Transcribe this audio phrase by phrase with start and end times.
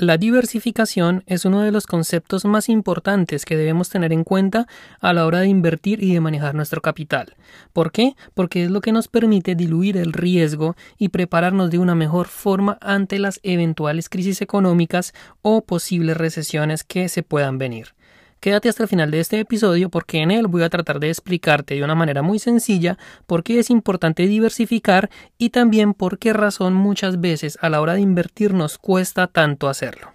[0.00, 4.68] La diversificación es uno de los conceptos más importantes que debemos tener en cuenta
[5.00, 7.34] a la hora de invertir y de manejar nuestro capital.
[7.72, 8.14] ¿Por qué?
[8.32, 12.78] Porque es lo que nos permite diluir el riesgo y prepararnos de una mejor forma
[12.80, 17.97] ante las eventuales crisis económicas o posibles recesiones que se puedan venir.
[18.40, 21.74] Quédate hasta el final de este episodio porque en él voy a tratar de explicarte
[21.74, 22.96] de una manera muy sencilla
[23.26, 27.94] por qué es importante diversificar y también por qué razón muchas veces a la hora
[27.94, 30.12] de invertir nos cuesta tanto hacerlo.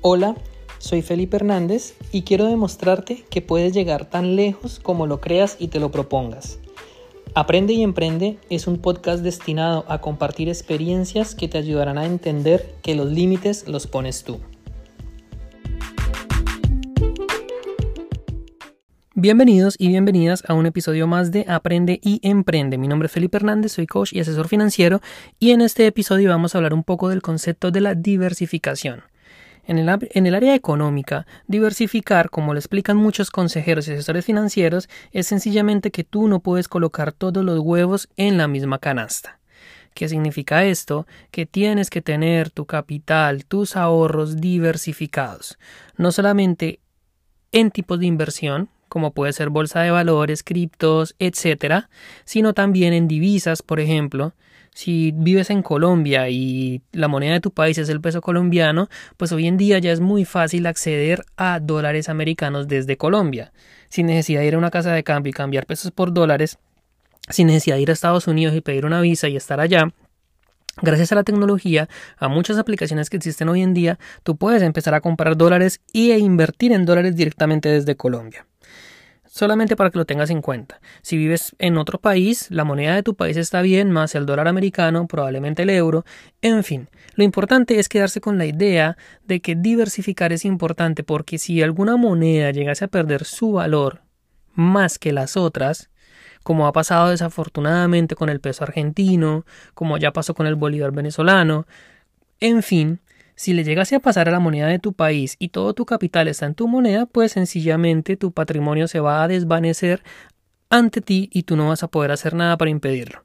[0.00, 0.34] Hola,
[0.78, 5.68] soy Felipe Hernández y quiero demostrarte que puedes llegar tan lejos como lo creas y
[5.68, 6.58] te lo propongas.
[7.34, 12.74] Aprende y Emprende es un podcast destinado a compartir experiencias que te ayudarán a entender
[12.82, 14.38] que los límites los pones tú.
[19.14, 22.76] Bienvenidos y bienvenidas a un episodio más de Aprende y Emprende.
[22.76, 25.00] Mi nombre es Felipe Hernández, soy coach y asesor financiero
[25.38, 29.04] y en este episodio vamos a hablar un poco del concepto de la diversificación.
[29.64, 35.92] En el, área económica, diversificar, como lo explican muchos consejeros y asesores financieros, es sencillamente
[35.92, 39.38] que tú no puedes colocar todos los huevos en la misma canasta.
[39.94, 41.06] ¿Qué significa esto?
[41.30, 45.58] Que tienes que tener tu capital, tus ahorros diversificados,
[45.96, 46.80] no solamente
[47.52, 51.88] en tipos de inversión, como puede ser bolsa de valores, criptos, etcétera,
[52.24, 54.34] sino también en divisas, por ejemplo,
[54.74, 59.32] si vives en Colombia y la moneda de tu país es el peso colombiano, pues
[59.32, 63.52] hoy en día ya es muy fácil acceder a dólares americanos desde Colombia,
[63.88, 66.58] sin necesidad de ir a una casa de cambio y cambiar pesos por dólares,
[67.28, 69.92] sin necesidad de ir a Estados Unidos y pedir una visa y estar allá.
[70.80, 74.94] Gracias a la tecnología, a muchas aplicaciones que existen hoy en día, tú puedes empezar
[74.94, 78.46] a comprar dólares y e invertir en dólares directamente desde Colombia
[79.32, 80.78] solamente para que lo tengas en cuenta.
[81.00, 84.46] Si vives en otro país, la moneda de tu país está bien, más el dólar
[84.46, 86.04] americano, probablemente el euro,
[86.42, 86.90] en fin.
[87.14, 91.96] Lo importante es quedarse con la idea de que diversificar es importante porque si alguna
[91.96, 94.02] moneda llegase a perder su valor
[94.52, 95.88] más que las otras,
[96.42, 101.66] como ha pasado desafortunadamente con el peso argentino, como ya pasó con el bolívar venezolano,
[102.38, 103.00] en fin,
[103.42, 106.28] si le llegase a pasar a la moneda de tu país y todo tu capital
[106.28, 110.04] está en tu moneda, pues sencillamente tu patrimonio se va a desvanecer
[110.70, 113.24] ante ti y tú no vas a poder hacer nada para impedirlo.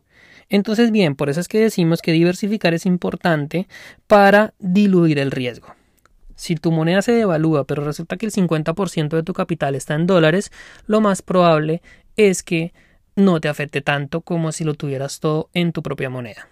[0.50, 3.68] Entonces, bien, por eso es que decimos que diversificar es importante
[4.08, 5.76] para diluir el riesgo.
[6.34, 10.08] Si tu moneda se devalúa, pero resulta que el 50% de tu capital está en
[10.08, 10.52] dólares,
[10.88, 11.84] lo más probable
[12.16, 12.74] es que
[13.16, 16.48] no te afecte tanto como si lo tuvieras todo en tu propia moneda.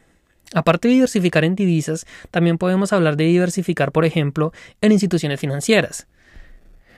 [0.53, 6.07] Aparte de diversificar en divisas, también podemos hablar de diversificar, por ejemplo, en instituciones financieras.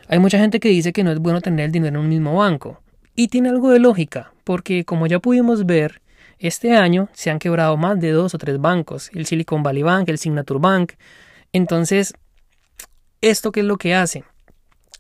[0.10, 2.36] Hay mucha gente que dice que no es bueno tener el dinero en un mismo
[2.36, 2.82] banco.
[3.16, 6.02] Y tiene algo de lógica, porque como ya pudimos ver,
[6.40, 10.08] este año se han quebrado más de dos o tres bancos, el Silicon Valley Bank,
[10.10, 10.94] el Signature Bank.
[11.52, 12.14] Entonces,
[13.22, 14.24] ¿esto qué es lo que hace?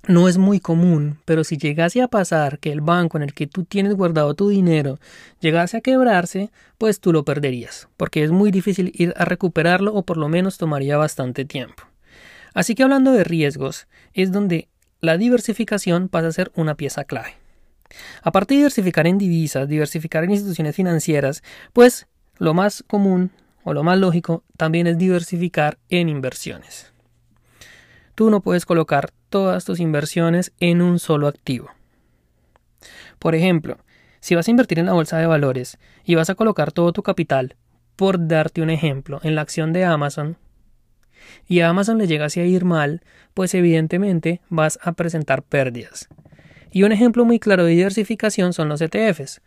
[0.07, 3.45] No es muy común, pero si llegase a pasar que el banco en el que
[3.45, 4.99] tú tienes guardado tu dinero
[5.41, 10.03] llegase a quebrarse, pues tú lo perderías, porque es muy difícil ir a recuperarlo o
[10.03, 11.83] por lo menos tomaría bastante tiempo.
[12.53, 14.69] Así que hablando de riesgos, es donde
[15.01, 17.35] la diversificación pasa a ser una pieza clave.
[18.23, 21.43] Aparte de diversificar en divisas, diversificar en instituciones financieras,
[21.73, 22.07] pues
[22.37, 23.31] lo más común
[23.65, 26.93] o lo más lógico también es diversificar en inversiones.
[28.17, 31.69] Tú no puedes colocar todas tus inversiones en un solo activo.
[33.19, 33.77] Por ejemplo,
[34.21, 37.03] si vas a invertir en la bolsa de valores y vas a colocar todo tu
[37.03, 37.57] capital,
[37.95, 40.35] por darte un ejemplo, en la acción de Amazon,
[41.47, 43.03] y a Amazon le llegase a ir mal,
[43.35, 46.09] pues evidentemente vas a presentar pérdidas.
[46.71, 49.41] Y un ejemplo muy claro de diversificación son los ETFs.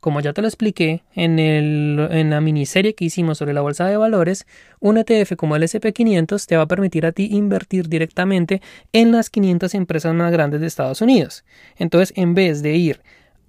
[0.00, 4.46] Como ya te lo expliqué en, la miniserie que hicimos sobre la bolsa de valores,
[4.80, 8.62] un ETF como el SP500 te va a permitir a ti invertir directamente
[8.94, 11.44] en las 500 empresas más grandes de Estados Unidos.
[11.76, 13.02] Entonces, en vez de ir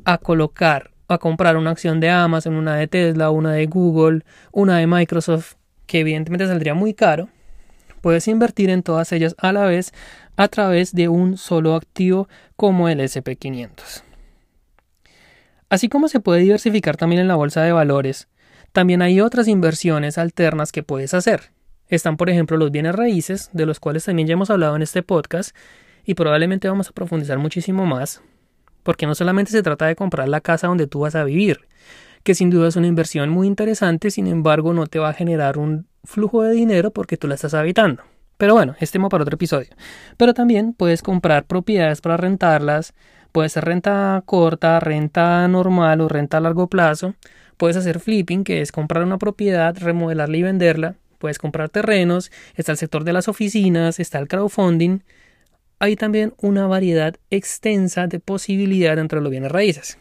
[0.03, 4.78] a colocar, a comprar una acción de Amazon, una de Tesla, una de Google, una
[4.78, 5.53] de Microsoft,
[5.85, 7.29] que evidentemente saldría muy caro,
[8.02, 9.93] puedes invertir en todas ellas a la vez
[10.35, 12.28] a través de un solo activo
[12.58, 14.10] como el SP500.
[15.72, 18.28] Así como se puede diversificar también en la bolsa de valores,
[18.73, 21.53] también hay otras inversiones alternas que puedes hacer.
[21.88, 25.02] Están, por ejemplo, los bienes raíces, de los cuales también ya hemos hablado en este
[25.02, 25.56] podcast,
[26.03, 28.22] y probablemente vamos a profundizar muchísimo más,
[28.84, 31.62] porque no solamente se trata de comprar la casa donde tú vas a vivir,
[32.23, 35.58] que sin duda es una inversión muy interesante, sin embargo no te va a generar
[35.58, 38.03] un flujo de dinero porque tú la estás habitando.
[38.35, 39.70] Pero bueno, este tema para otro episodio.
[40.18, 42.94] Pero también puedes comprar propiedades para rentarlas,
[43.31, 47.16] Puede ser renta corta, renta normal o renta a largo plazo.
[47.57, 50.95] Puedes hacer flipping, que es comprar una propiedad, remodelarla y venderla.
[51.17, 55.01] Puedes comprar terrenos, está el sector de las oficinas, está el crowdfunding.
[55.79, 59.97] Hay también una variedad extensa de posibilidades dentro de los bienes raíces.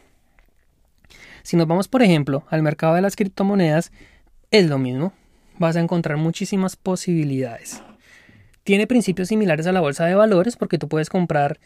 [1.42, 3.92] Si nos vamos, por ejemplo, al mercado de las criptomonedas,
[4.50, 5.12] es lo mismo.
[5.58, 7.82] Vas a encontrar muchísimas posibilidades.
[8.64, 11.60] Tiene principios similares a la bolsa de valores porque tú puedes comprar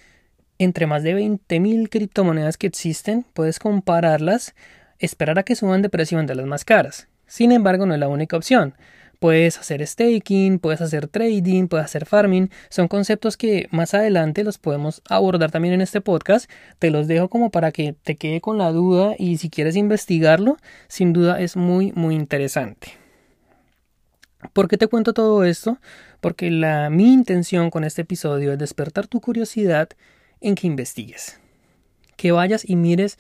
[0.58, 4.54] entre más de 20.000 criptomonedas que existen, puedes compararlas,
[4.98, 7.08] esperar a que suban de precio de las más caras.
[7.26, 8.74] Sin embargo, no es la única opción.
[9.18, 12.50] Puedes hacer staking, puedes hacer trading, puedes hacer farming.
[12.68, 16.50] Son conceptos que más adelante los podemos abordar también en este podcast.
[16.78, 20.58] Te los dejo como para que te quede con la duda y si quieres investigarlo,
[20.88, 22.88] sin duda es muy, muy interesante.
[24.52, 25.78] ¿Por qué te cuento todo esto?
[26.20, 29.88] Porque la, mi intención con este episodio es despertar tu curiosidad
[30.40, 31.40] en que investigues,
[32.16, 33.18] que vayas y mires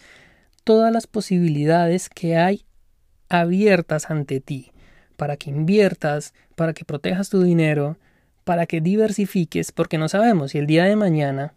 [0.64, 2.64] todas las posibilidades que hay
[3.28, 4.72] abiertas ante ti
[5.16, 7.96] para que inviertas, para que protejas tu dinero,
[8.44, 11.54] para que diversifiques, porque no sabemos si el día de mañana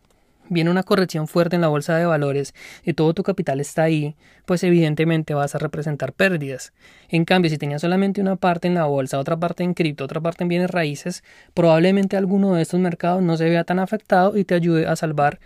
[0.49, 2.53] viene una corrección fuerte en la bolsa de valores
[2.83, 4.15] y todo tu capital está ahí,
[4.45, 6.73] pues evidentemente vas a representar pérdidas.
[7.09, 10.21] En cambio, si tenías solamente una parte en la bolsa, otra parte en cripto, otra
[10.21, 11.23] parte en bienes raíces,
[11.53, 15.39] probablemente alguno de estos mercados no se vea tan afectado y te ayude a salvar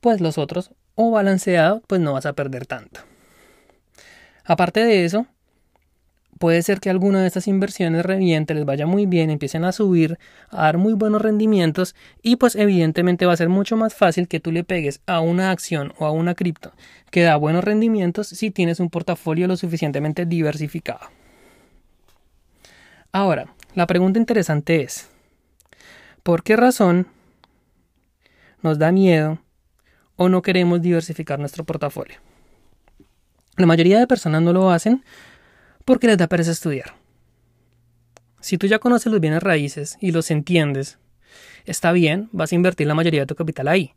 [0.00, 3.00] pues los otros o balanceado, pues no vas a perder tanto.
[4.44, 5.26] Aparte de eso,
[6.38, 10.18] puede ser que alguna de estas inversiones reviente, les vaya muy bien, empiecen a subir,
[10.50, 14.40] a dar muy buenos rendimientos y pues evidentemente va a ser mucho más fácil que
[14.40, 16.72] tú le pegues a una acción o a una cripto
[17.10, 21.00] que da buenos rendimientos si tienes un portafolio lo suficientemente diversificado.
[23.12, 25.08] Ahora, la pregunta interesante es,
[26.22, 27.06] ¿por qué razón
[28.64, 29.38] nos da miedo
[30.16, 32.16] o no queremos diversificar nuestro portafolio.
[33.56, 35.04] La mayoría de personas no lo hacen
[35.84, 36.94] porque les da pereza estudiar.
[38.40, 40.98] Si tú ya conoces los bienes raíces y los entiendes,
[41.64, 43.94] está bien, vas a invertir la mayoría de tu capital ahí,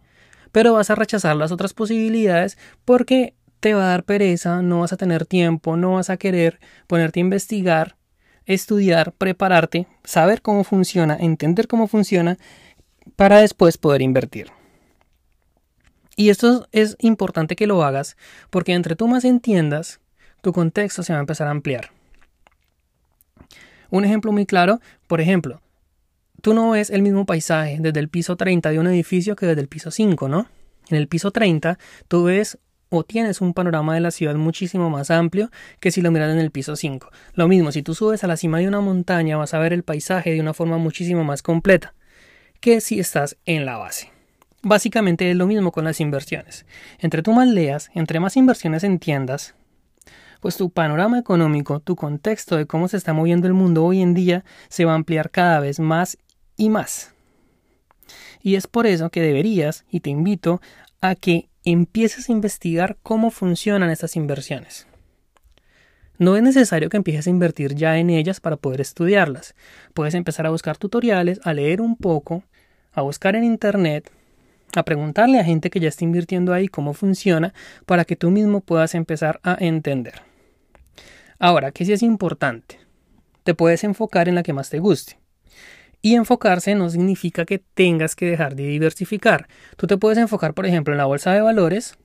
[0.52, 4.94] pero vas a rechazar las otras posibilidades porque te va a dar pereza, no vas
[4.94, 7.98] a tener tiempo, no vas a querer ponerte a investigar,
[8.46, 12.38] estudiar, prepararte, saber cómo funciona, entender cómo funciona,
[13.16, 14.52] para después poder invertir.
[16.16, 18.18] Y esto es importante que lo hagas
[18.50, 20.00] porque entre tú más entiendas,
[20.42, 21.92] tu contexto se va a empezar a ampliar.
[23.90, 25.62] Un ejemplo muy claro, por ejemplo,
[26.42, 29.62] tú no ves el mismo paisaje desde el piso 30 de un edificio que desde
[29.62, 30.48] el piso 5, ¿no?
[30.90, 32.58] En el piso 30 tú ves
[32.90, 35.50] o tienes un panorama de la ciudad muchísimo más amplio
[35.80, 37.10] que si lo miras en el piso 5.
[37.34, 39.84] Lo mismo, si tú subes a la cima de una montaña vas a ver el
[39.84, 41.94] paisaje de una forma muchísimo más completa
[42.60, 44.12] que si estás en la base.
[44.64, 46.66] Básicamente es lo mismo con las inversiones.
[47.00, 49.56] Entre tú más leas, entre más inversiones entiendas,
[50.42, 54.14] pues tu panorama económico, tu contexto de cómo se está moviendo el mundo hoy en
[54.14, 56.18] día se va a ampliar cada vez más
[56.56, 57.14] y más.
[58.42, 60.62] Y es por eso que deberías, y te invito,
[61.02, 64.88] a que empieces a investigar cómo funcionan estas inversiones.
[66.18, 69.54] No es necesario que empieces a invertir ya en ellas para poder estudiarlas.
[69.94, 72.44] Puedes empezar a buscar tutoriales, a leer un poco,
[72.92, 74.10] a buscar en Internet,
[74.76, 77.54] a preguntarle a gente que ya está invirtiendo ahí cómo funciona
[77.86, 80.27] para que tú mismo puedas empezar a entender.
[81.40, 82.80] Ahora, ¿qué sí es importante?
[83.44, 85.20] Te puedes enfocar en la que más te guste.
[86.02, 89.48] Y enfocarse no significa que tengas que dejar de diversificar.
[89.78, 91.98] Tú te puedes enfocar, por ejemplo, en la bolsa de valores,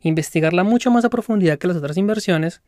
[0.00, 2.62] investigarla mucho más a profundidad que las otras inversiones,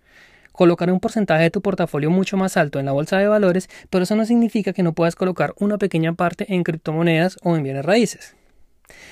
[0.51, 4.03] colocar un porcentaje de tu portafolio mucho más alto en la bolsa de valores, pero
[4.03, 7.85] eso no significa que no puedas colocar una pequeña parte en criptomonedas o en bienes
[7.85, 8.35] raíces.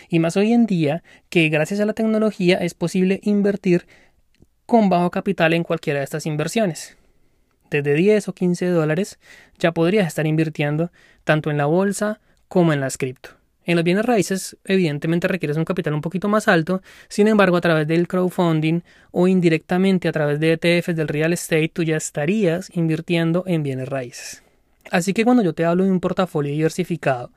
[0.08, 3.86] Y más hoy en día que gracias a la tecnología es posible invertir
[4.66, 6.96] con bajo capital en cualquiera de estas inversiones.
[7.70, 9.18] Desde 10 o 15 dólares
[9.58, 10.90] ya podrías estar invirtiendo
[11.24, 13.30] tanto en la bolsa como en las cripto.
[13.64, 17.60] En los bienes raíces, evidentemente requieres un capital un poquito más alto, sin embargo, a
[17.60, 22.70] través del crowdfunding o indirectamente a través de ETFs del real estate, tú ya estarías
[22.76, 24.44] invirtiendo en bienes raíces.
[24.92, 27.32] Así que cuando yo te hablo de un portafolio diversificado,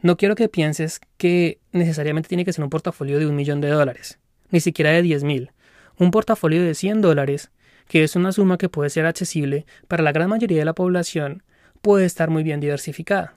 [0.00, 3.68] no quiero que pienses que necesariamente tiene que ser un portafolio de un millón de
[3.68, 4.18] dólares,
[4.50, 5.50] ni siquiera de 10 mil.
[5.98, 7.50] Un portafolio de 100 dólares,
[7.88, 11.42] que es una suma que puede ser accesible para la gran mayoría de la población,
[11.82, 13.34] puede estar muy bien diversificada.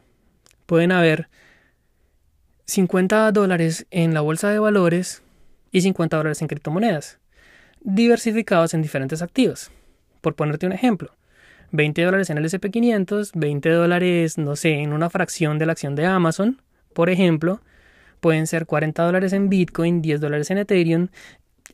[0.66, 1.30] Pueden haber
[2.66, 5.22] 50 dólares en la bolsa de valores
[5.72, 7.20] y 50 dólares en criptomonedas,
[7.82, 9.72] diversificados en diferentes activos.
[10.22, 11.16] Por ponerte un ejemplo,
[11.72, 15.96] 20 dólares en el SP500, 20 dólares, no sé, en una fracción de la acción
[15.96, 16.62] de Amazon,
[16.94, 17.62] por ejemplo,
[18.20, 21.08] pueden ser 40 dólares en Bitcoin, 10 dólares en Ethereum,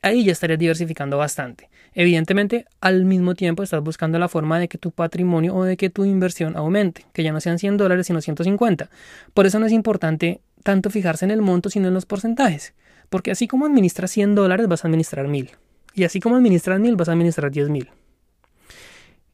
[0.03, 1.69] ahí ya estarías diversificando bastante.
[1.93, 5.89] Evidentemente, al mismo tiempo estás buscando la forma de que tu patrimonio o de que
[5.89, 8.89] tu inversión aumente, que ya no sean 100 dólares sino 150.
[9.33, 12.74] Por eso no es importante tanto fijarse en el monto sino en los porcentajes,
[13.10, 15.51] porque así como administras 100 dólares vas a administrar 1000,
[15.93, 17.89] y así como administras 1000 vas a administrar 10.000.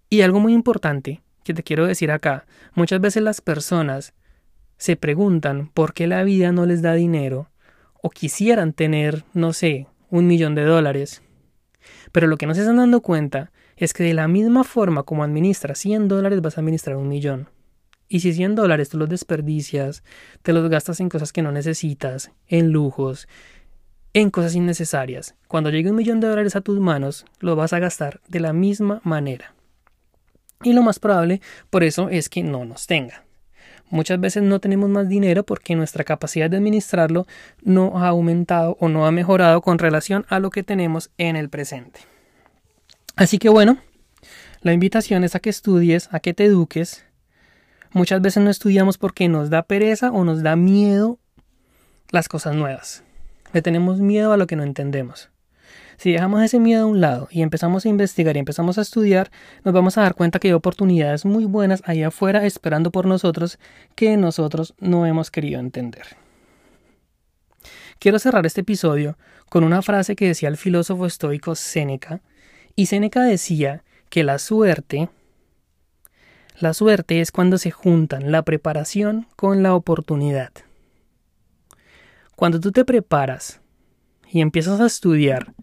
[0.09, 4.13] Y algo muy importante que te quiero decir acá, muchas veces las personas
[4.77, 7.49] se preguntan por qué la vida no les da dinero
[8.01, 11.22] o quisieran tener, no sé, un millón de dólares.
[12.12, 15.24] Pero lo que no se están dando cuenta es que de la misma forma como
[15.24, 17.50] administras 100 dólares vas a administrar un millón.
[18.08, 20.04] Y si 100 dólares tú los desperdicias,
[20.42, 23.28] te los gastas en cosas que no necesitas, en lujos,
[24.13, 27.80] en cosas innecesarias, cuando llegue un millón de dólares a tus manos, lo vas a
[27.80, 29.54] gastar de la misma manera.
[30.63, 33.24] Y lo más probable por eso es que no nos tenga.
[33.89, 37.25] Muchas veces no tenemos más dinero porque nuestra capacidad de administrarlo
[37.63, 41.50] no ha aumentado o no ha mejorado con relación a lo que tenemos en el
[41.50, 42.01] presente.
[43.15, 43.79] Así que bueno,
[44.62, 47.05] la invitación es a que estudies, a que te eduques.
[47.91, 51.17] Muchas veces no estudiamos porque nos da pereza o nos da miedo
[52.12, 53.03] las cosas nuevas.
[53.53, 55.31] Le tenemos miedo a lo que no entendemos.
[56.00, 59.32] Si dejamos ese miedo a un lado y empezamos a investigar y empezamos a estudiar,
[59.65, 63.60] nos vamos a dar cuenta que hay oportunidades muy buenas ahí afuera esperando por nosotros
[63.96, 66.15] que nosotros no hemos querido entender.
[68.00, 69.18] Quiero cerrar este episodio
[69.50, 72.22] con una frase que decía el filósofo estoico Séneca,
[72.77, 75.10] y Séneca decía que la suerte
[76.62, 80.51] la suerte es cuando se juntan la preparación con la oportunidad.
[82.38, 83.60] Cuando tú te preparas
[84.29, 85.53] y empiezas a estudiar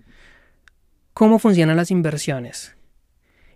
[1.16, 2.76] cómo funcionan las inversiones,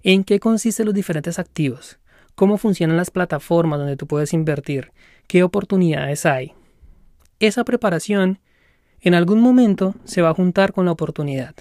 [0.03, 1.99] en qué consisten los diferentes activos,
[2.35, 4.93] cómo funcionan las plataformas donde tú puedes invertir,
[5.27, 6.55] qué oportunidades hay.
[7.39, 8.39] Esa preparación
[9.03, 11.55] en algún momento se va a juntar con la oportunidad.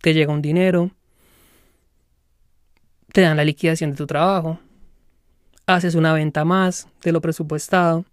[0.00, 0.92] Te llega un dinero,
[3.12, 4.60] te dan la liquidación de tu trabajo,
[5.66, 8.04] haces una venta más de lo presupuestado,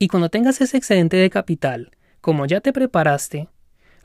[0.00, 3.48] y cuando tengas ese excedente de capital, como ya te preparaste,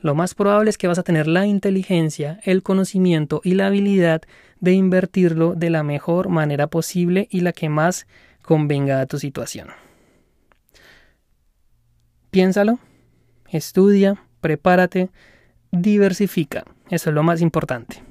[0.02, 4.22] lo más probable es que vas a tener la inteligencia, el conocimiento y la habilidad
[4.58, 8.06] de invertirlo de la mejor manera posible y la que más
[8.42, 9.68] convenga a tu situación.
[12.30, 12.78] Piénsalo,
[13.48, 15.10] estudia, prepárate,
[15.72, 16.64] diversifica.
[16.88, 18.02] Eso es lo más importante.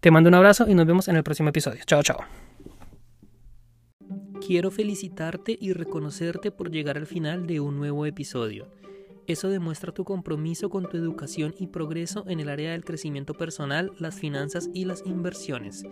[0.00, 1.82] Te mando un abrazo y nos vemos en el próximo episodio.
[1.86, 2.18] Chao, chao.
[4.44, 8.68] Quiero felicitarte y reconocerte por llegar al final de un nuevo episodio.
[9.28, 13.92] Eso demuestra tu compromiso con tu educación y progreso en el área del crecimiento personal,
[13.98, 15.84] las finanzas y las inversiones.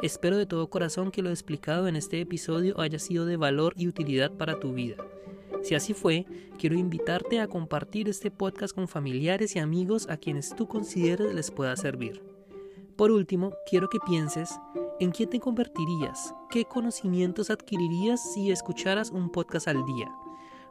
[0.00, 3.88] Espero de todo corazón que lo explicado en este episodio haya sido de valor y
[3.88, 4.96] utilidad para tu vida.
[5.64, 6.24] Si así fue,
[6.56, 11.50] quiero invitarte a compartir este podcast con familiares y amigos a quienes tú consideres les
[11.50, 12.22] pueda servir.
[12.94, 14.56] Por último, quiero que pienses
[15.00, 20.14] en quién te convertirías, qué conocimientos adquirirías si escucharas un podcast al día.